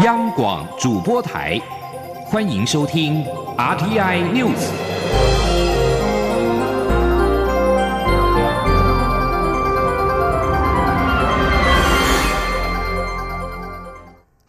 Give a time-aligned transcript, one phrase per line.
[0.00, 1.60] 央广主播台，
[2.24, 3.22] 欢迎收听
[3.58, 4.70] RTI News。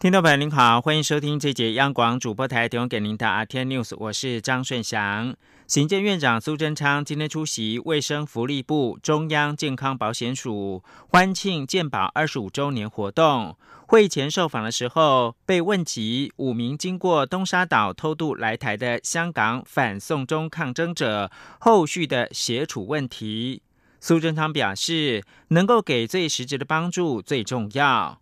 [0.00, 5.36] 听众朋友您好，欢迎收听这节央广主播台提供给您的 RTI News，我是张顺祥。
[5.66, 13.56] 行政院长苏贞昌今天出席卫生福利部中央健康保险署欢庆健保二十五周年活动。
[13.94, 23.62] 会前受访的时候，被问及五名经过东沙岛偷渡来台的香港反送中抗争者后续的协处问题，
[24.00, 28.20] 苏贞昌表示，能够给最实质的帮助最重要。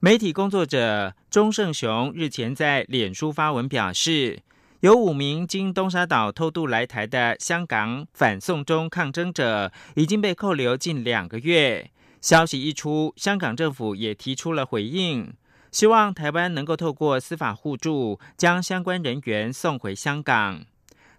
[0.00, 4.42] 媒体工作者钟胜雄日前在脸书发文表示。
[4.80, 11.92] 有五名经东沙岛偷渡来台的香港反送中抗争者已经被扣留近两个月。
[12.22, 15.34] 消息一出，香港政府也提出了回应，
[15.72, 20.64] 希望台湾能够透过司法互助，将相关人员送回香港。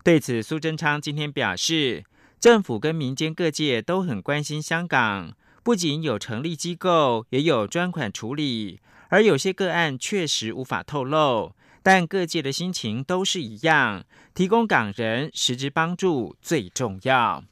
[0.01, 2.05] 对此，苏贞昌今天表示，
[2.39, 8.79] 政府跟民间各界都很关心香港，不仅有成立机构，也有专款处理，
[9.09, 11.53] 而有些个案确实无法透露。
[11.85, 17.43] 但各界的心情都是一样，提供港人实质帮助最重要。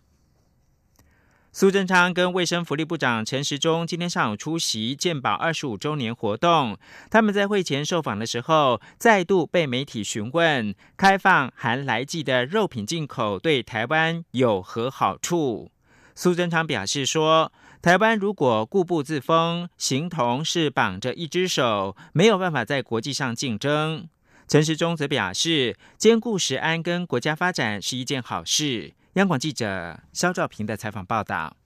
[1.54, 6.78] 苏贞昌跟卫生福利部长陈时中今天上午出席健保二十五周年活动，
[7.10, 15.70] 他们在会前受访的时候，再度被媒体询问开放含来剂的肉品进口对台湾有何好处。
[16.16, 17.52] 苏贞昌表示说。
[17.82, 24.08] 台湾如果固步自封，形同是绑着一只手，没有办法在国际上竞争。
[24.48, 28.94] 陈时中则表示，兼顾食安跟国家发展是一件好事。
[29.16, 31.58] 央广记者肖兆平的采访报道。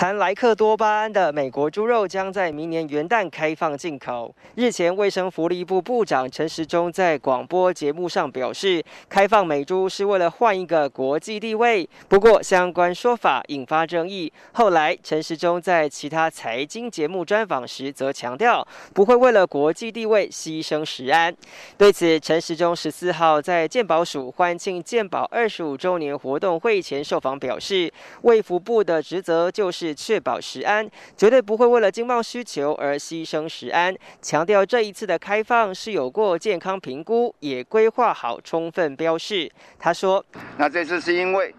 [0.00, 4.34] 含莱克多巴胺的美国猪肉将在明年元旦开放进口。
[4.54, 11.86] 日前，卫生福利部部长陈时中在广播节目上表示，开放美猪是为了换一个国际地位。
[12.08, 14.32] 不过，相关说法引发争议。
[14.52, 21.36] 后来，陈时中在其他财经节目专访时则强调，不会为了国际地位牺牲食安。
[21.76, 27.92] 对此，陈时中十四号在健保署欢庆健保二十五周年活动会前受访表示，
[28.22, 29.89] 卫福部的职责就是。
[29.94, 33.94] 确保食安，绝对不会为了经贸需求而牺牲食安。
[34.22, 39.50] 强调这一次的开放是有过健康评估，也规划好充分标示。
[39.78, 40.24] 他说
[40.58, 41.54] ：“那这次是因为，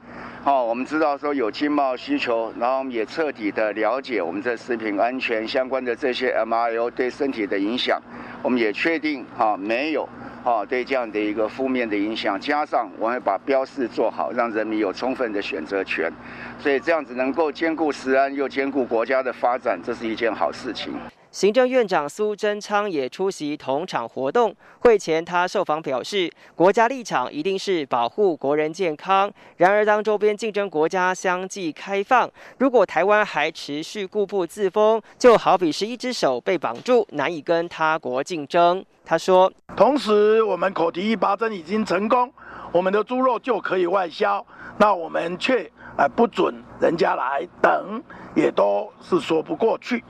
[0.45, 8.01] 哦，我们知道说有经贸需求，然后我们也彻底的了解我们这食品安全相关的这些 M R O 对身体的影响，
[8.41, 10.07] 我们也确定哈没有。”
[10.43, 16.11] 啊，对这样的一个负面的影响，加上我们把标示做好，让人民有充分的选择权，
[16.57, 20.93] 所以这样子能够兼顾食安又兼顾国家的发展，这是一件好事情。
[21.31, 24.53] 行政院长苏贞昌也出席同场活动。
[24.79, 29.31] 会前，他受访表示，国家立场一定是保护国人健康。
[29.55, 38.83] 然而，当周边竞争国家相继开放，如果台湾还持续固步自封，就好比是一只手被绑住，难以跟他国竞争。
[39.05, 42.29] 他说：“同时，我们口蹄疫拔针已经成功，
[42.73, 44.45] 我们的猪肉就可以外销，
[44.77, 45.71] 那我们却
[46.13, 48.03] 不准人家来等，
[48.35, 50.03] 也都是说不过去。”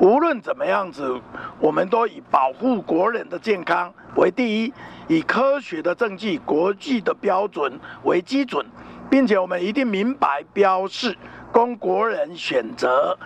[0.00, 1.20] 无论怎么样子，
[1.60, 4.72] 我们都以保护国人的健康为第一，
[5.08, 8.64] 以科学的证据、国际的标准为基准，
[9.10, 11.14] 并且我们一定明白标示。
[11.52, 13.16] 供国人选择，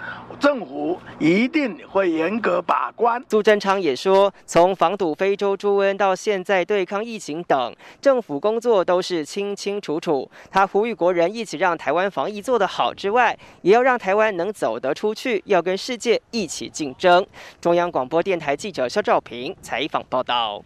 [0.41, 3.23] 政府一定会严格把关。
[3.29, 10.31] 苏贞昌也说，从防堵非洲猪瘟到现在对抗疫情等，政府工作都是清清楚楚。
[10.51, 17.25] 他呼吁国人一起让台湾防疫做得好之外，也要让台湾能走得出去，要跟世界一起竞争。
[17.61, 20.62] 中央广播电台记者肖兆平采访报道。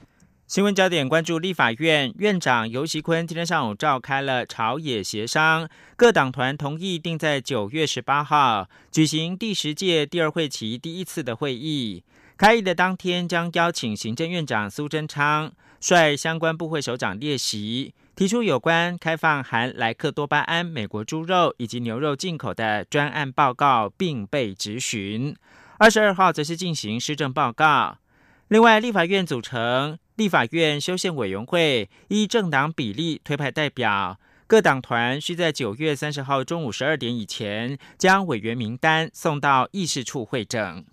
[0.49, 12.03] 新闻焦点关注立法院院长游锡坤今天上午召开了朝野协商，各党团同意定在九月十八号举行第十届第二会期第一次的会议。
[12.39, 25.37] 开议的当天将邀请行政院长苏贞昌率相关部会首长列席，提出有关开放含莱克多巴胺美国猪肉以及牛肉进口的专案报告，并被质询。
[25.77, 27.99] 二十二号则是进行施政报告。
[28.49, 29.99] 另外，立法院组成。
[30.19, 34.19] 立法院修宪委员会依政党比例推派代表，
[34.49, 40.85] 各党团需在九月三十号中午十二点以前将委员名单送到议事处会诊。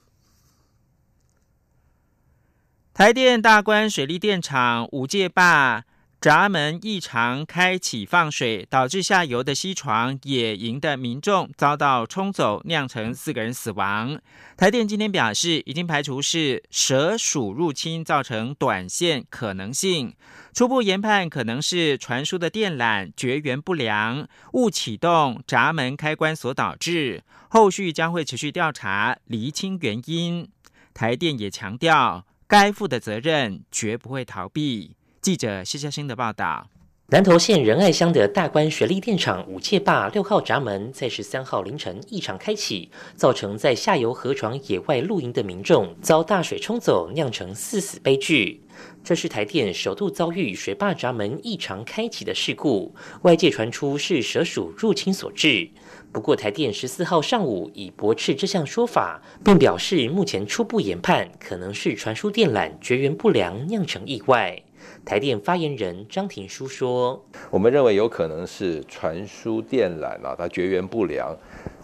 [2.93, 5.83] 台电大关水利电厂五界坝
[6.21, 14.19] 闸门异常开启放水，导致下游的西床野营的民众遭到冲走，酿成四个人死亡。
[14.57, 20.15] 台电今天表示，已经排除是蛇鼠入侵造成短线可能性，
[20.51, 30.49] 初步研判可能是传输的电缆绝缘不良、误启动闸门开关所导致，后续将会持续调查厘清原因。
[30.95, 34.95] 台电也强调，该负的责任绝不会逃避。
[35.25, 36.67] 记者谢嘉欣的报道：
[37.07, 48.61] 南投县仁爱乡的大关水利电厂五界坝六号闸门在十三号凌晨异常开启，造成在下游河床野外露营的民众遭大水冲走，酿成四死悲剧。
[49.03, 52.93] 这是台电首度遭遇水坝闸门异常开启的事故，
[53.23, 55.67] 外界传出是蛇鼠入侵所致。
[56.11, 64.61] 不过台电十四号上午已驳斥这项说法，并表示目前初步研判可能是传输电缆绝缘不良酿成意外。
[65.05, 71.31] 台电发言人张庭书说：“我们认为有可能是传输电缆啊，它绝缘不良，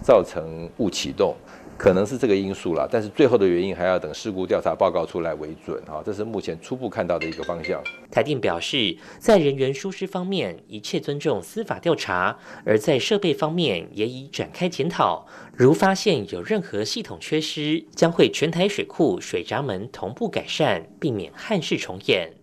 [0.02, 1.36] 造成误启动，
[1.78, 2.88] 可能是这个因素啦。
[2.90, 6.02] 但是最后的原因还要等事故调查报告出来为准哈。
[6.04, 7.80] 这是目前初步看到的一个方向。”
[8.10, 12.36] 台电表示，在人员疏失方面，一切尊重司法调查；
[12.66, 15.28] 而在设备方面，也已展开检讨。
[15.54, 22.34] 如发现有任何系统缺失，将会全台水库水闸门同步改善，避免憾事重演。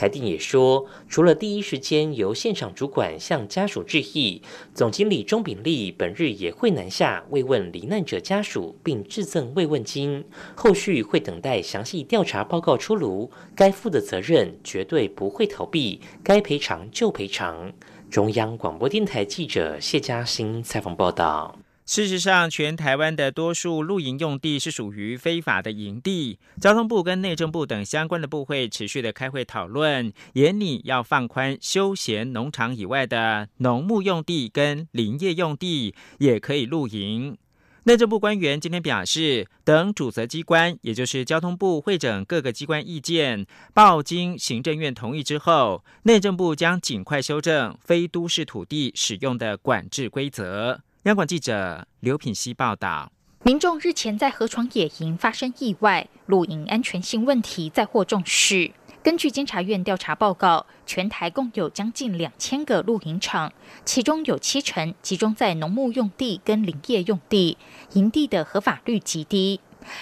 [0.00, 4.40] 台电也说，除了第一时间由现场主管向家属致意，
[4.74, 10.24] 总经理钟炳立本日也会南下慰问罹难者家属，并致赠慰问金。
[10.56, 17.70] 后续会等待详细调查报告出炉，该负的责任绝对不会逃避，该赔偿就赔偿。
[18.08, 21.59] 中央广播电台记者谢嘉欣采访报道。
[21.90, 26.38] 事实上，全台湾的多数露营用地是属于非法的营地。
[26.60, 37.36] 交通部跟内政部等相关的部会持续的开会讨论，严拟要放宽休闲农场以外的农牧用地跟林业用地也可以露营。
[37.82, 43.44] 内政部官员今天表示，等主责机关，也就是交通部会诊各个机关意见，
[43.74, 50.82] 报经行政院同意之后，内政部将尽快修正非都市土地使用的管制规则。
[51.04, 53.10] 央广记者刘品希报道：
[53.42, 58.70] 民众日前在河床野营发生意外，露营安全性问题再获重视。
[59.02, 63.50] 根据监察院调查报告，全台共有将近两千个露营场，
[63.86, 67.56] 其中有七成集中在农牧用地跟林业用地，
[67.94, 69.60] 营地的合法率极低。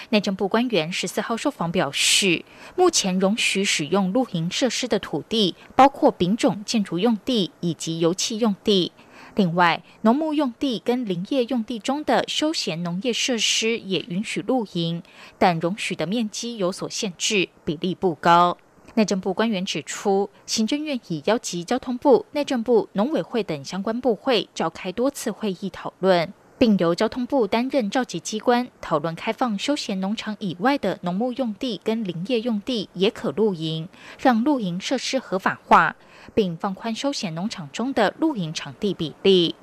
[0.09, 2.43] 内政部官员十四号受访表示，
[2.75, 8.91] 目前容许使用露营设施的土地，包括丙种建筑用地以及油气用地。
[9.35, 15.01] 另外，农牧用地跟林业用地中的休闲农业设施也允许露营，
[15.37, 18.57] 但容许的面积有所限制，比例不高。
[18.95, 33.87] 内政部官员指出，行政院已邀集交通部、内政部、农委会等相关部会召开多次会议讨论，并由交通部担任召集机关，讨论开放休闲农场以外的农牧用地跟林业用地也可露营，
[34.19, 35.95] 让露营设施合法化。
[36.39, 39.55] 并放宽休闲农场中的露营场地比例。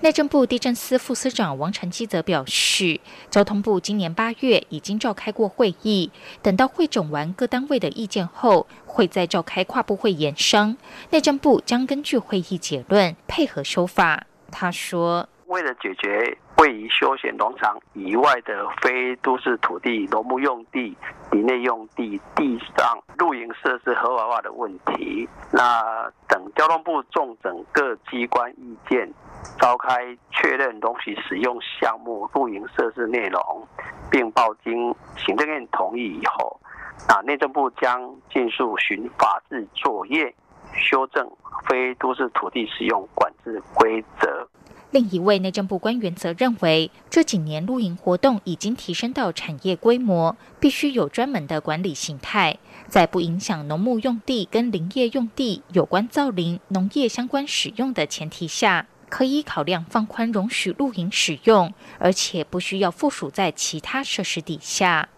[0.00, 2.98] 内政部地震司副司长王晨基则表示，
[3.30, 6.10] 交通部今年八月已经召开过会议，
[6.42, 10.76] 等到会诊完各单位的意见后，会再召开跨部会研商。
[11.10, 14.26] 内政部将根据会议结论配合修法。
[14.50, 15.28] 他说。
[15.46, 20.96] 为了解决位于休闲农场以外的非都市土地、农牧用地、
[21.30, 25.82] 林内用地地上露营设施合法化的问题，那
[26.28, 29.12] 等交通部重整各机关意见，
[29.60, 33.66] 召开确认容许使用项目露营设施内容，
[34.10, 36.60] 并报经行政院同意以后，
[37.08, 40.32] 那内政部将尽速循法制作业，
[40.72, 41.28] 修正
[41.68, 44.48] 非都市土地使用管制规则。
[44.94, 65.08] 另一位内政部官员则认为，这几年露营活动已经提升到产业规模，必须有专门的管理形态，在不影响农牧用地跟林业用地有关造林、农业相关使用的前提下，可以考量放宽容许露营使用，而且不需要附属在其他设施底下。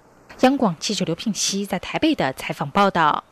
[0.41, 3.25] 央广记者刘聘熙在台北的采访报道。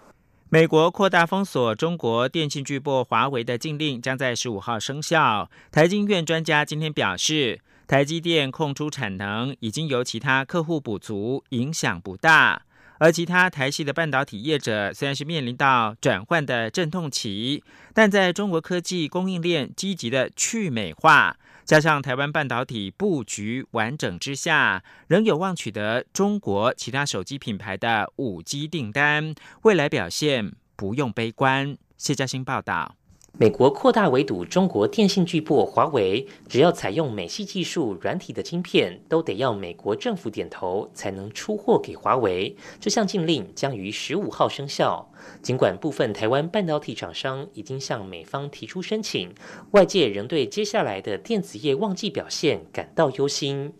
[0.54, 5.50] 美国扩大封锁中国电信巨擘华为的禁令将在十五号生效。
[5.72, 7.58] 台经院专家今天表示，
[7.88, 12.62] 台积电空出产能已经由其他客户补足，影响不大。
[13.00, 21.36] 而其他台系的半导体业者虽然是面临到转换的阵痛期，但在中国科技供应链积极的去美化。
[21.64, 31.78] 加上台湾半导体布局完整之下，仍有望取得中国其他手机品牌的五 G 订单，未来表现不用悲观。
[31.96, 32.96] 谢嘉欣报道。
[33.36, 42.54] 美国扩大围堵中国电信巨擘华为，只要采用美系技术软体的晶片，都得要美国政府点头才能出货给华为。
[42.78, 45.10] 这项禁令将于十五号生效。
[45.42, 49.34] 尽管部分台湾半导体厂商已经向美方提出申请，
[49.72, 53.72] 外界仍对接下来的电子业旺季表现感到忧心。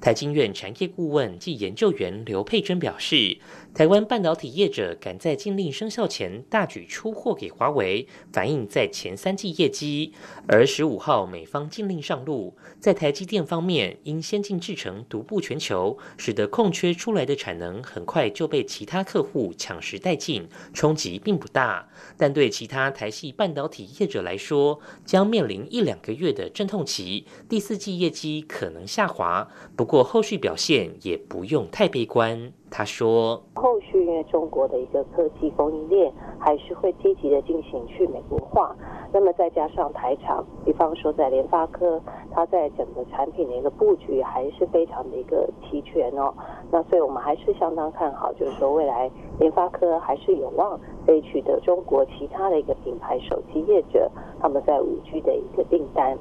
[0.00, 3.38] 台经院产业顾问暨研究员刘佩珍表示。
[3.72, 10.12] 台湾半导体业者赶在禁令生效前大举出货给华为，反映在前三季业绩。
[10.48, 21.88] 而十五号美方禁令上路，在台积电方面，因先进制程独步全球，使得空缺出来的产能很快就被其他客户抢食殆尽，冲击并不大。
[22.18, 29.48] 但对其他台系半导体业者来说，将面临一两个月的阵痛期，第四季业绩可能下滑。
[29.76, 32.52] 不过后续表现也不用太悲观。
[32.70, 38.74] 他说：“后续因为中国的一个科技供应链还是会积极的进行去美国化，
[39.12, 42.00] 那么再加上台厂，比方说在联发科，
[42.30, 46.32] 它在整个产品的一个布局还是非常的一个齐全哦。
[46.70, 49.10] 那所以我们还是相当看好，就是说未来
[49.40, 54.08] 联发科还是有望可以取得中国其他的一个品牌手机业者
[54.40, 56.16] 他们在五 G 的一个订单。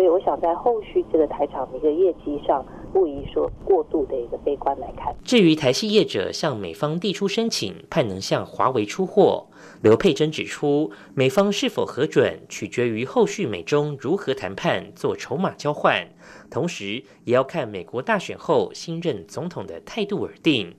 [0.00, 5.14] 所以我想在后续这个台厂的一个业绩上。”不宜说过度的一个悲观来看。
[5.24, 9.46] 至于台系业者向美方递出申请，盼能向华为出货，
[9.80, 16.08] 刘佩珍指出，美方是否核准，取决于后续美中如何谈判做筹码交换，
[16.50, 20.74] 同时也要看美国大选后新任总统的态度而定。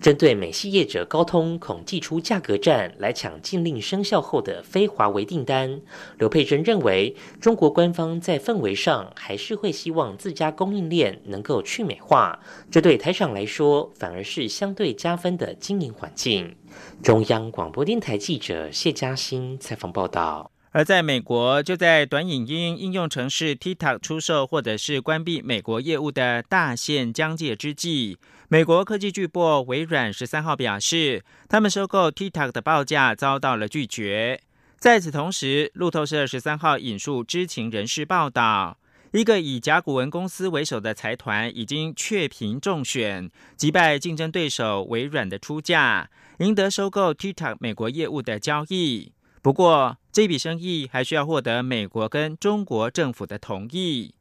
[0.00, 5.80] 针对美系业者高通恐祭出价格战来抢禁令生效后的非华为订单，
[6.18, 12.40] 刘佩珍认为，中国官方在氛围上还是会希望自家供应链能够去美化，
[12.70, 16.56] 这对台厂来说反而是相对加分的经营环境。
[17.02, 20.50] 中央广播电台记者谢嘉欣采访报道。
[20.74, 28.16] 而在美国，就在短影音应用程式 TikTok 出售或者是关闭美国业务的大限将届之际。
[28.52, 34.42] 美国科技巨擘微软十三号表示，他们收购 TikTok 的报价遭到了拒绝。
[34.76, 38.76] 在此同时，路透社十三号引述知情人士报道，
[39.12, 49.12] 一个以甲骨文公司为首的财团已经确评中选，击败竞争对手微软的出价，赢得收购 TikTok 美国业务的交易。
[49.40, 54.14] 不过，这笔生意还需要获得美国跟中国政府的同意。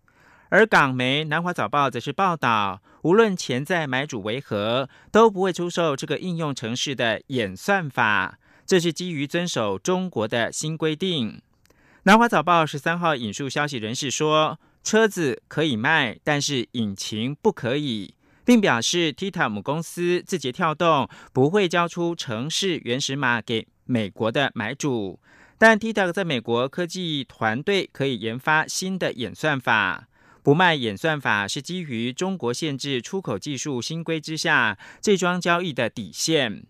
[0.52, 8.38] 而港媒《南华早报》则是报道，无论潜在买主为何，都不会出售这个应用程式的演算法。
[8.66, 11.42] 这是基于遵守中国的新规定。
[12.04, 25.18] 《南华早报》十三号引述消息人士说，车子可以卖，但是引擎不可以，并表示 TikTok 母公司字节跳动不会交出城市原始码给美国的买主。
[25.58, 30.10] 但 TikTok 在美国科技团队可以研发新的演算法。
[30.44, 36.64] 不卖演算法是基于中国限制出口技术新规之下这桩交易的底线。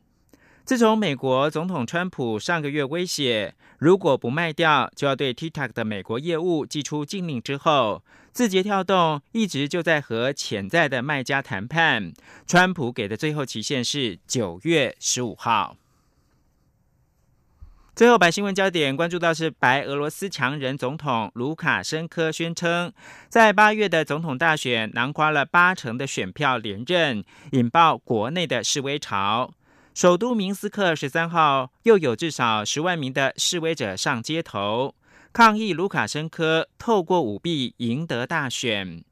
[0.63, 12.13] 自从美国总统川普上个月威胁，如果不卖掉就要对 TikTok 的美国业务寄出禁令之后，字节跳动一直就在和潜在的卖家谈判。
[12.45, 15.75] 川普给的最后期限是九月十五号。
[18.01, 22.91] 最后，白新闻焦点关注到是白俄罗斯强人总统卢卡申科宣称，
[23.29, 29.53] 在八月的总统大选囊括了八成的选票连任，引爆国内的示威潮。
[29.93, 34.95] 首都明斯克十三号又有至少十万名的示威者上街头
[35.31, 39.03] 抗议卢卡申科透过舞弊赢得大选。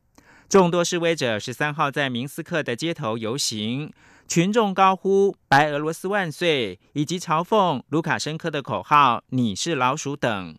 [0.49, 3.93] 众多示威者十三号在明斯克的街头游行。
[4.29, 10.55] 群众高呼“白俄罗斯万岁”以及嘲讽卢卡申科的口号“你是老鼠”等。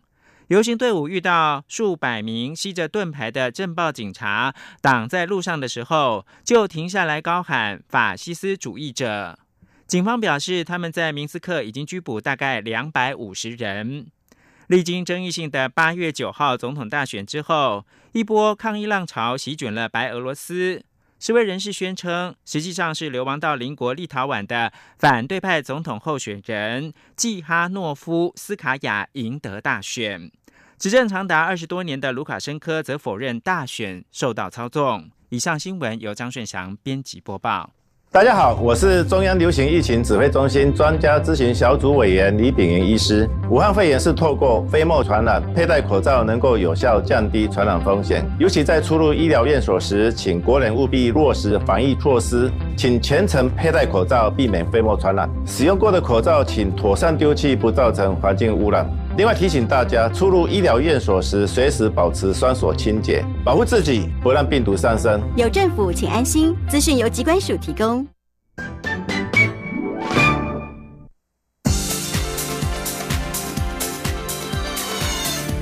[0.49, 9.39] 游行队伍遇到数百名吸着盾牌的镇暴警察挡在路上的时候，就停下来高喊“法西斯主义者”。
[9.87, 14.07] 警方表示，他们在明斯克已经拘捕大概两百五十人。
[14.67, 20.83] 历经争议性的八月九号总统大选之后，一波抗议浪潮席卷了白俄罗斯。
[21.21, 30.31] 十位人士宣称，实际上是流亡到邻国立陶宛的反对派总统候选人季哈诺夫斯卡娅赢得大选。
[30.79, 35.11] 执政长达二十多年的卢卡申科则否认大选受到操纵。
[35.29, 37.71] 以上新闻由张顺祥编辑播报。
[38.13, 43.25] 大家好，我是中央流行疫情指挥中心专家咨询小组委员李炳云医师。
[43.49, 48.29] 武汉肺炎是透过飞沫传染，佩戴口罩能够有效降低传染风险。
[48.37, 55.29] 尤其在出入医疗院所时，请国人务必落实防疫措施，请全程佩戴口罩，避免飞沫传染。
[55.45, 58.85] 使用过的口罩请妥善丢弃，不造成环境污染。
[59.17, 65.21] 另外提醒大家，出入医疗院所时，随时保持双手清洁，保护自己，不让病毒上身。
[65.35, 66.55] 有政府，请安心。
[66.69, 68.07] 资讯由机关署提供。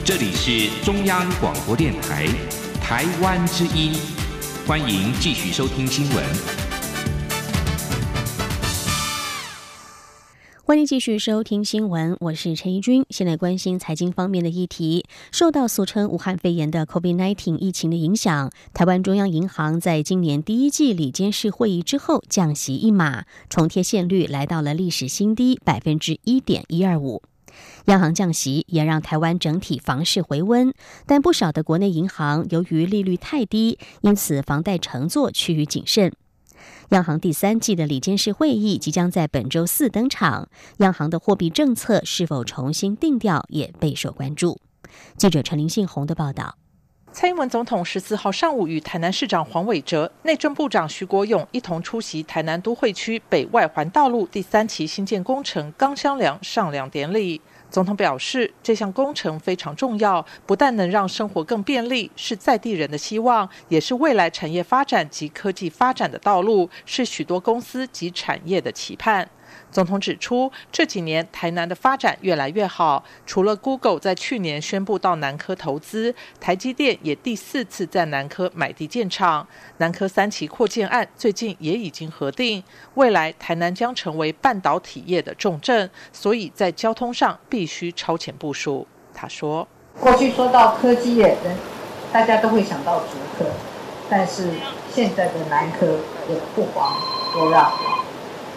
[0.06, 2.28] 这里是中央广播电台，
[2.80, 3.94] 台湾之音，
[4.68, 6.59] 欢迎继续收听新闻。
[10.70, 13.04] 欢迎继续收听新闻，我是陈怡君。
[13.10, 27.24] 现在关心财经方面的议题，受到俗称武汉肺炎的 COVID-19 疫情的影响，台湾中央银行在今年第一季里监事会议之后降息一码，重贴现率来到了历史新低百分之一点一二五。
[27.86, 30.72] 央行降息也让台湾整体房市回温，
[31.08, 36.14] 但不少的国内银行由于利率太低，因此房贷乘坐趋于谨慎。
[36.90, 44.60] 央行第三季的里监事会议即将在本周四登场，央行的货币政策是否重新定调也备受关注。
[45.16, 46.58] 记者陈林信宏的报道。
[47.12, 57.40] 蔡英文总统十四号上午与台南市长黄伟哲、内政部长徐国勇一同出席台南都会区北外环道路第三期新建工程钢箱梁上梁典礼。
[57.70, 69.30] 总统表示，这项工程非常重要，不但能让生活更便利，是在地人的希望，也是未来产业发展及科技发展的道路，是许多公司及产业的期盼。
[69.72, 73.04] 总统指出，这几年台南的发展越来越好。
[73.26, 79.48] 除了 Google 在去年宣布到南科投资，台积电也第四次在南科买地建厂。
[79.78, 82.64] 南科三期扩建案最近也已经核定，
[82.96, 88.88] 未来台南将成为半导体业的重镇，所以在交通上必须超前部署。
[89.14, 89.68] 他说
[90.00, 91.38] ：“过去说到科技业，
[92.12, 93.46] 大家都会想到竹科，
[94.10, 94.50] 但是
[94.92, 95.86] 现在的南科
[96.28, 96.92] 也不遑
[97.34, 97.72] 多让。”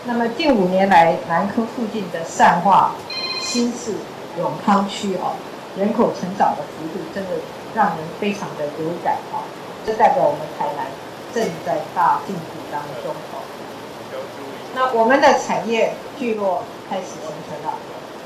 [0.04, 2.92] 那么近五年来，南科附近的善化、
[3.40, 3.94] 新市、
[4.36, 5.36] 永康区哦，
[5.76, 7.30] 人口成长的幅度真的
[7.72, 9.46] 让人非常的有感哦。
[9.86, 10.86] 这代表我们台南
[11.32, 12.42] 正在大进步
[12.72, 13.38] 当中哦。
[14.74, 17.78] 那我们的产业聚落开始形成了，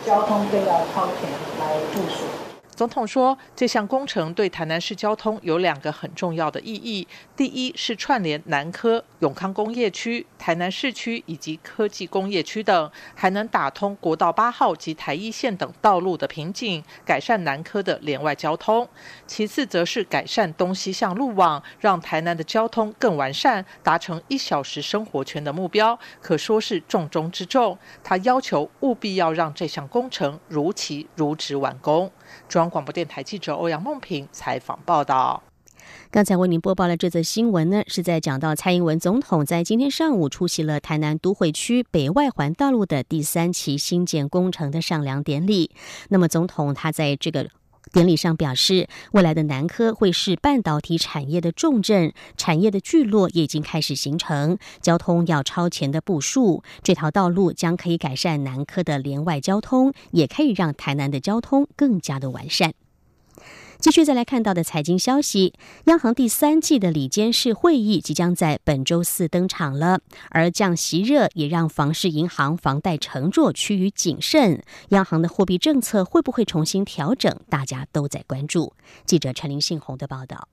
[0.06, 1.28] 交通更要超前
[1.60, 2.45] 来部署。
[2.76, 7.08] 总统说，这项工程对台南市交通有两个很重要的意义。
[7.34, 18.86] 第一是串联南科、永康工业区、台南市区以及科技工业区等，还能打通国道八号及台一线等道路的瓶颈，改善南科的连外交通。
[19.26, 27.78] 其次，则是改善东西向路网，让台南的交通更完善，达成一小时生活圈的目标，可说是重中之重。
[28.04, 32.12] 他要求务必要让这项工程如期如职完工。
[32.48, 35.42] 中央广播电台记者欧阳梦平采访报道。
[36.10, 45.70] 刚才为您播报了这则新闻呢，是在讲到蔡英文总统在今天上午出席了台南都会区北外环道路的第三期新建工程的上梁典礼。
[46.08, 47.48] 那么，总统他在这个。
[47.96, 56.62] 典礼上表示，未来的南科会是半导体产业的重镇，产业的聚落也已经开始形成，交通要超前的部署。
[56.82, 62.74] 这条道路将可以改善南科的连外交通，也可以让台南的交通更加的完善。
[63.78, 65.52] 继续再来看到的财经消息，
[65.84, 70.00] 央行第三季的里监事会议即将在本周四登场了。
[70.30, 78.72] 而降息热也让房市银行房贷承诺趋于谨慎，央行的货币政策会不会重新调整，大家都在关注。
[79.04, 80.48] 记者陈林信宏的报道。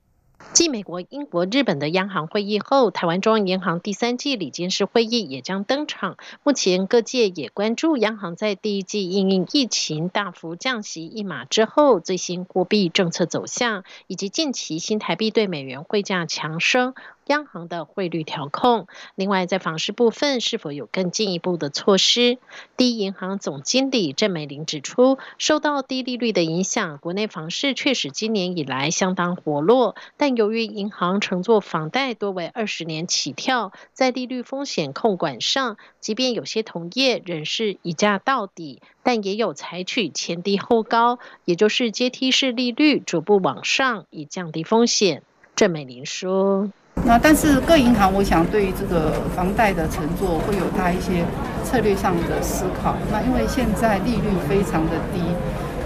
[0.52, 6.16] 继美国、英国、日本的央行会议后，台湾中央银行第三季理监事会议也将登场。
[6.44, 16.94] 目前各界也关注央行在第一季因应疫情大幅降息一码之后，最新货币政策走向，以及近期新台币对美元汇价强升。
[17.26, 22.38] 央行的汇率调控，另外在房市部分是否有更进一步的措施？
[22.76, 45.22] 第一银行总经理郑美玲指出，受到低利率的影响，国内房市确实今年以来相当活络，但由于银行乘坐房贷多为二十年起跳，在利率风险控管上，即便有些同业仍是一价到底，但也有采取前低后高，也就是阶梯式利率逐步往上，以降低风险。
[45.56, 46.70] 郑美玲说。
[47.02, 51.24] 那但是各银行，我想对于这个房贷的乘坐会有它一些
[51.64, 52.94] 策略上的思考。
[53.10, 55.20] 那因为现在利率非常的低，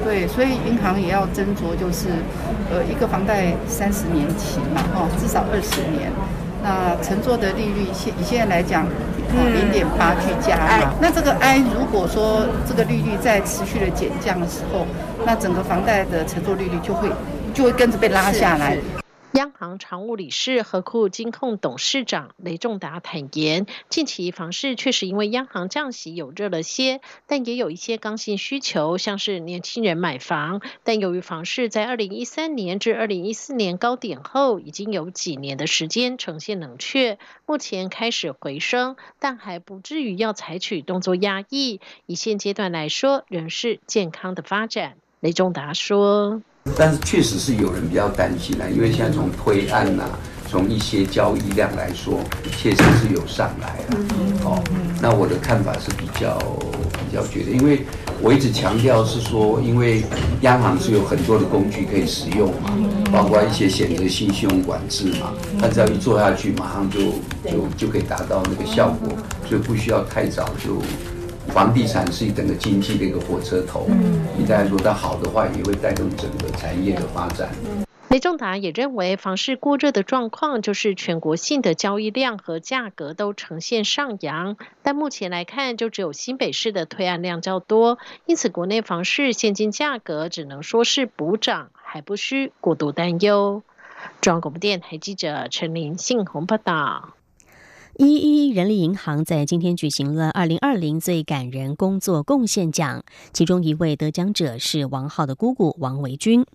[0.05, 2.09] 对，所以银行也要斟酌，就是
[2.71, 6.13] 呃一个房贷三十年期嘛，哈，至少二十年。
[6.63, 8.85] 那乘坐的利率现以现在来讲，
[9.33, 10.93] 零点八去加嘛。
[11.01, 14.87] 那这个 I 如果说这个利率在持续的减降的时候，
[15.25, 17.09] 那整个房贷的乘坐利率就会
[17.55, 18.77] 就会跟着被拉下来。
[19.39, 30.61] 央行常务理事、和库金控董事长雷仲达坦言，近期房市确实因为央行降息有热了些，但也有一些刚性需求，像是年轻人买房。
[30.83, 41.81] 但由于房市在二零一三年至二零一四年高点后，已经有几年的时间呈现冷却，目前开始回升，但还不至于要采取动作压抑。
[42.07, 44.97] 以现阶段来说，仍是健康的发展。
[45.21, 46.43] 雷仲达说。
[46.77, 50.05] 但是确实是有人比较担心啊，因为现在从推案呐，
[50.51, 52.21] 从一些交易量来说，
[52.57, 53.99] 确实是有上来了。
[54.45, 54.63] 哦，
[55.01, 56.39] 那我的看法是比较
[57.09, 57.85] 比较觉得，因为
[58.21, 60.03] 我一直强调是说，因为
[60.43, 62.71] 央行是有很多的工具可以使用嘛，
[63.13, 67.01] 包括一些选择性信用管制嘛，它只要一做下去，马上就
[67.51, 69.11] 就就可以达到那个效果，
[69.49, 70.83] 所以不需要太早就。
[71.49, 73.87] 房地产是整个经济的一个火车头，
[74.39, 77.51] 一旦说它好的话，也会带动整个产业的发展。
[78.11, 93.63] 雷仲达也认为，房市过热的状况就是全国性的交易量和价格都呈现上扬，但目前来看，就只有新北市的推案量较多，因此国内房市现金价格只能说是补涨，还不需过度担忧。
[94.21, 97.18] 中央广播电台记者陈林信鸿报道。
[98.01, 106.47] 一一人力银行在今天举行了二零二零最感人工作贡献奖，其中一位得奖者是王浩的姑姑王维君。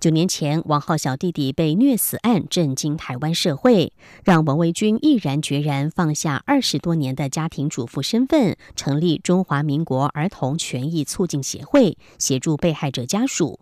[0.00, 3.92] 九年前，王浩小弟弟被虐死案震惊台湾社会，
[4.24, 13.60] 让王维君毅然决然放下二十多年的家庭主妇身份，成立中华民国儿童权益促进协会，协助被害者家属。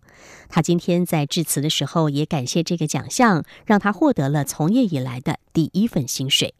[0.49, 6.55] 他今天在致辞的时候，也感谢这个奖项，让他获得了从业以来的第一份薪水。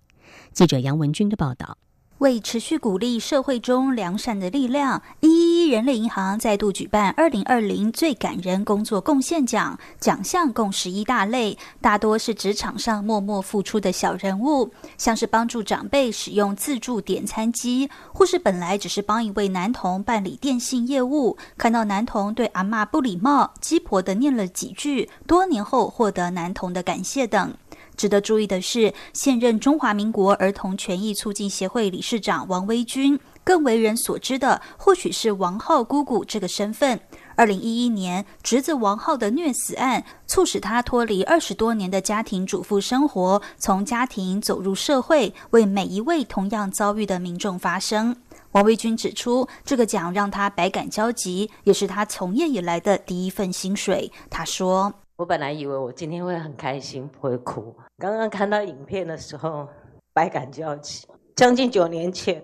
[0.55, 1.77] 记者杨文军的报道：
[2.19, 9.77] 为持续鼓励社会中良善的力量，一一一人类银行再度举办二零二零最感人工作贡献奖。
[9.99, 27.53] 奖项共十一大类，大多是职场上默默付出的小人物，像是帮助长辈使用自助点餐机，或是本来只是帮一位男童办理电信业务，看到男童对阿妈不礼貌，鸡婆的念了几句，多年后获得男童的感谢等。
[27.97, 36.99] 值得注意的是，现任中华民国儿童权益促进协会理事长王威军，更为人所知的或许是王浩姑姑这个身份。
[37.37, 48.17] 二零一一年，侄子王浩的虐死案，促使他脱离二十多年的家庭主妇生活，从家庭走入社会，为每一位同样遭遇的民众发声。
[48.53, 54.11] 王威军指出，这个奖让他百感交集，也是他从业以来的第一份薪水。
[54.31, 54.93] 他说。
[55.17, 57.73] 我本来以为我今天会很开心，不会哭。
[57.99, 59.69] 刚刚看到影片的时候，
[60.13, 61.07] 百感交集。
[61.37, 62.43] 将近九年前，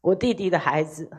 [0.00, 1.10] 我弟弟的孩子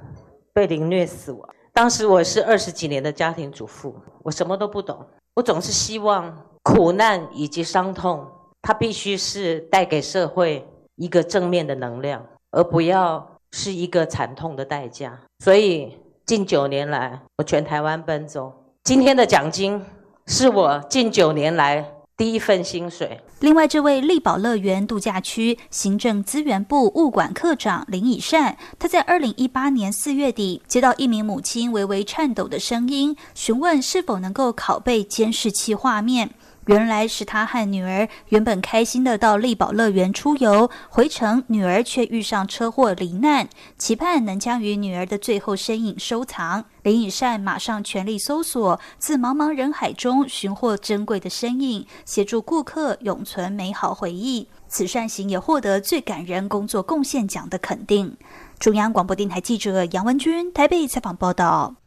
[0.51, 1.47] 被凌虐死亡。
[1.71, 5.05] 当时我是二十几年的家庭主妇，我什么都不懂。
[5.35, 8.27] 我总是希望苦难以及伤痛，
[8.63, 15.19] 它必须是带给社会一个正面的能量，而不要是一个惨痛的代价。
[15.37, 18.51] 所以近九年来，我全台湾奔走。
[18.83, 19.79] 今天的奖金。
[20.25, 23.19] 是我近九年来第一份薪水。
[23.39, 36.29] 另外，这位力宝乐园度假区行政资源部物管科长林以善，他在二零一八年四月底接到一名母亲微微颤抖的声音，询问是否能够拷贝监视器画面。
[36.67, 46.65] 原来是他和女儿原本开心的到力宝乐园出游，回程女儿却遇上车祸罹难，期盼能将与女儿的最后身影收藏。
[46.83, 54.47] 林以善马上全力搜索，自茫茫人海中寻获珍贵的身影，协助顾客永存美好回忆。
[54.67, 58.15] 此善行也获得最感人工作贡献奖的肯定。
[58.59, 61.80] 中央广播电台记者杨文君台北采访报道。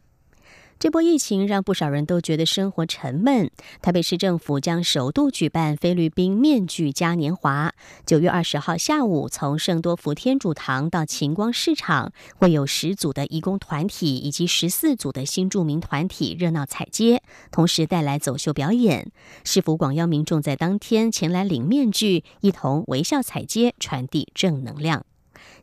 [0.77, 3.49] 这波疫情让不少人都觉得生活沉闷。
[3.81, 7.73] 台北市政府将首度举办菲律宾面具嘉年华。
[8.05, 19.11] 九月二十号下午，从圣多福天主堂到晴光市场，会有十组的义工团体以及十四组的新住民团体热闹踩街，同时带来走秀表演。
[19.43, 25.05] 市府广邀民众在当天前来领面具，一同微笑踩街，传递正能量。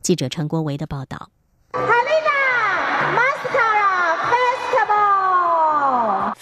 [0.01, 1.31] 记者陈国维的报道。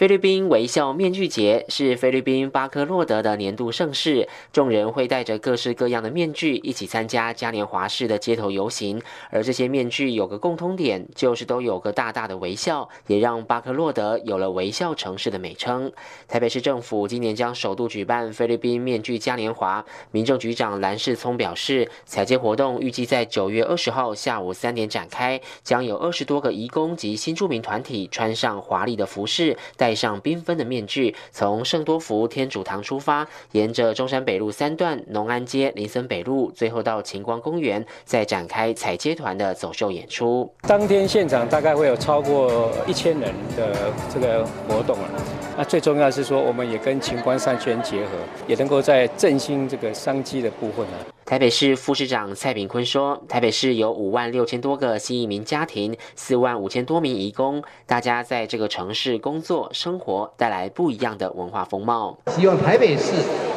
[0.01, 9.03] 菲律宾微笑面具节是菲律宾巴克洛德的年度盛事，众人会戴着各式各样的面具一起参加嘉年华式的街头游行。
[9.29, 15.93] 而这些面具有个共通点，就是都有个大大的微笑，也让巴克洛德有了“微笑城市”的美称。
[16.27, 29.90] 台北市政府今年将首度举办菲律宾面具嘉年华，民政局长蓝世聪表示，采接活动预计在九月二十号下午三点展开，将有二十多个移工及新住民团体穿上华丽的服饰，戴。
[29.91, 40.49] 戴上缤纷的面具，从圣多福天主堂出发，沿着中山北路三段、农安街、林森北路，最后到晴光公园，再展开彩街团的走秀演出。
[40.61, 43.75] 当天现场大概会有超过一千人的
[44.15, 45.11] 这个活动啊。
[45.59, 48.11] 那最重要是说，我们也跟晴光商圈结合，
[48.47, 50.93] 也能够在振兴这个商机的部分呢。
[51.31, 62.19] 台北市副市长蔡炳坤说：“台北市有五万六千多个新移民家庭，四万五千多名移工，大家在这个城市工作生活，带来不一样的文化风貌。
[62.33, 63.13] 希望台北市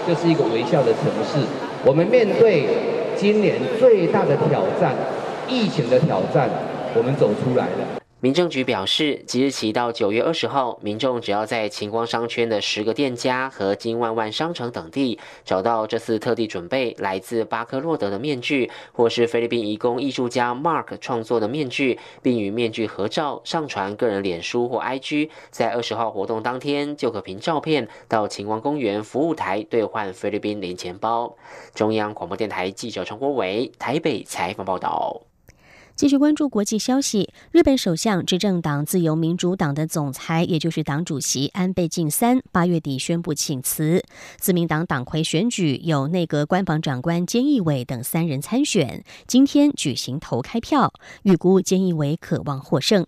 [0.07, 1.43] 就是一个微笑的城市。
[1.83, 2.67] 我们面对
[3.17, 4.95] 今年最大的挑战——
[5.49, 6.47] 疫情的挑战，
[6.95, 31.35] 我们走出来了。”民政局表示，即日起到九月二十号，民众只要在晴光商圈的十个店家和金万万商城等地找到这次特地准备来自巴克洛德的面具，或是菲律宾移工艺术家 Mark 创作的面具，并与面具合照上传个人脸书或 IG，在二十号活动当天就可凭照片到晴光公园服务台兑换菲律宾零钱包。
[31.75, 35.23] 中央广播电台记者陈国伟台北采访报道。
[35.95, 44.03] 继续关注国际消息，日本首相执政党自由民主党的总裁，也就是党主席安倍晋三，八月底宣布请辞。
[44.37, 53.05] 自民党党魁选举有内阁官房长官菅义伟等三人参选，今天举行投开票，预估菅义伟可望获胜。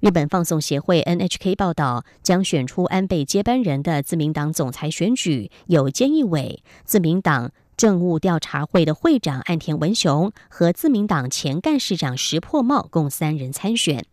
[0.00, 7.52] 日本放送协会 NHK 报道，将选出安倍接班人的自民党总裁选举有菅义伟、自民党。
[7.82, 14.06] 政务调查会的会长岸田文雄和自民党前干事长石破茂共三人参选。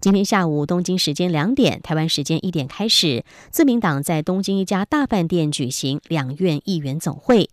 [0.00, 7.50] 今天下午东京时间两点，台湾时间一点开始，自民党在东京一家大饭店举行两院议员总会。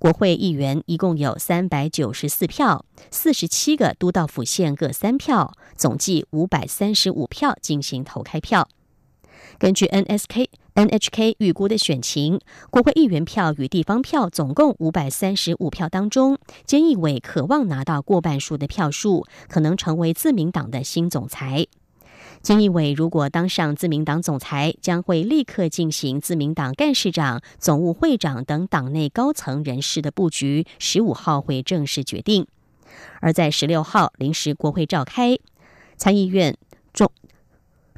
[0.00, 8.68] 国会议员一共有三百九十四票，四十七个都道府县各三票，总计五百三十五票进行投开票。
[9.60, 10.48] 根据 NSK。
[10.78, 12.38] NHK 预估的选情，
[12.70, 16.38] 国会议员票与地方票总共五百三十五票当中，
[16.68, 21.66] 菅义伟渴望拿到过半数的票数，可能成为自民党的新总裁。
[22.44, 32.46] 菅义伟如果当上自民党总裁，将会立刻进行自民党干事长、总务会长等党内高层人士的布局，十五号会正式决定。
[33.20, 35.36] 而在十六号临时国会召开，
[35.96, 36.56] 参议院
[36.92, 37.10] 众。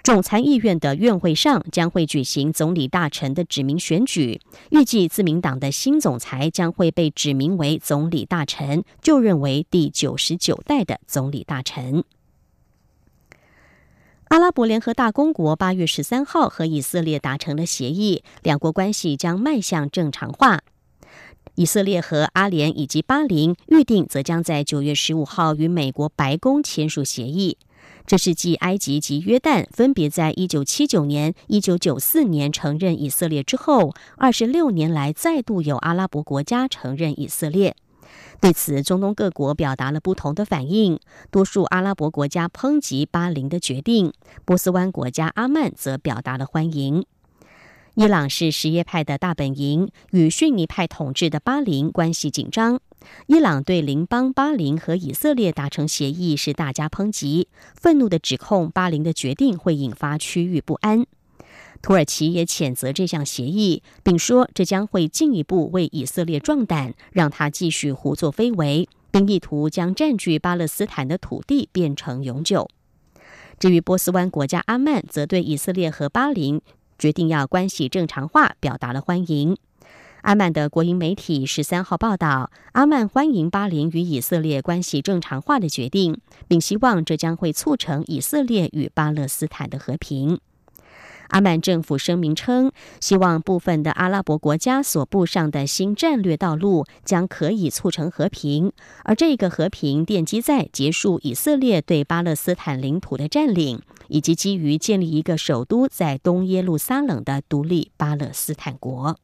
[0.02, 12.02] 众参议院的院会上将会举行总理大臣的指名选举，预计自民党的新总裁将会被指名为总理大臣，就任为第九十九代的总理大臣。
[14.28, 20.62] 阿拉伯联合大公国八月十三号和以色列达成了协议，两国关系将迈向正常化。
[21.56, 27.58] 以色列和阿联以及巴林预定则将在九月十五号与美国白宫签署协议。
[28.06, 37.76] 这是继埃及及约旦分别在一九七九年、一九九四年承认以色列之后，二十六年来再度有阿拉伯国家承认以色列。
[38.40, 40.98] 对此，中东各国表达了不同的反应。
[41.30, 44.12] 多数阿拉伯国家抨击巴林的决定，
[44.44, 47.04] 波斯湾国家阿曼则表达了欢迎。
[47.94, 52.80] 伊朗是什叶派的大本营，与逊尼派统治的巴林关系紧张。
[53.26, 61.06] 伊朗对邻邦巴林和以色列达成协议是大加抨击，愤怒的指控巴林的决定会引发区域不安。
[61.82, 72.68] 土耳其也谴责这项协议，并说这将会进一步为以色列壮胆，让他继续胡作非为，并意图将占据巴勒斯坦的土地变成永久。
[73.58, 76.60] 至于波斯湾国家阿曼，则对以色列和巴林
[76.98, 79.56] 决定要关系正常化表达了欢迎。
[80.22, 90.38] 阿曼的国营媒体十三号报道，阿曼欢迎巴林与以色列关系正常化的决定，并希望这将会促成以色列与巴勒斯坦的和平。
[91.28, 98.72] 阿曼政府声明称，希望部分的阿拉伯国家所布上的新战略道路将可以促成和平，
[99.04, 109.16] 而这个和平奠基在结束以色列对巴勒斯坦领土的占领，以及基于建立一个首都在东耶路撒冷的独立巴勒斯坦国。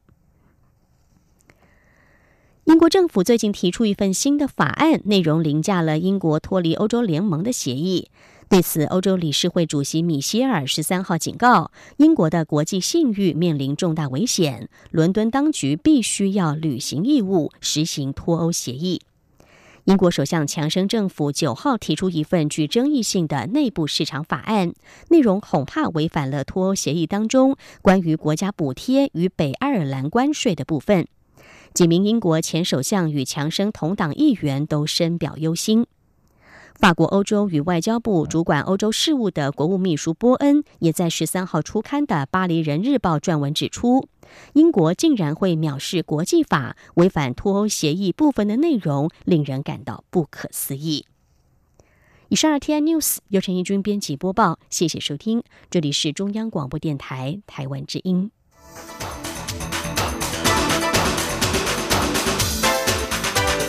[2.67, 8.09] 英国政府最近提出一份新的法案，内容凌驾了英国脱离欧洲联盟的协议。
[8.49, 18.99] 对此，欧洲理事会主席米歇尔十三号警告，英国的国际信誉面临重大危险，伦敦当局必须要履行义务，实行脱欧协议。
[19.85, 24.73] 英国首相强生政府九号提出一份具争议性的内部市场法案，
[25.07, 31.07] 内容恐怕违反了脱欧协议当中关于国家补贴与北爱尔兰关税的部分。
[31.73, 35.85] 几名英国前首相与强生同党议员都深表忧心。
[36.75, 44.07] 法国欧洲与外交部主管欧洲事务的国务秘书波恩也在十三号出刊的《巴黎人日报》撰文指出，
[44.53, 51.07] 英国竟然会藐视国际法，违反脱欧协议部分的内容，令人感到不可思议。
[52.29, 58.29] 以上是 T N News 由陈义军编辑播报，谢谢收听，这里是中央广播电台台湾之音。